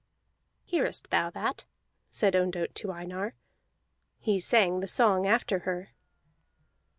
[0.65, 1.65] "Hearest thou that?"
[2.09, 3.35] said Ondott to Einar.
[4.17, 5.93] He sang the song after her.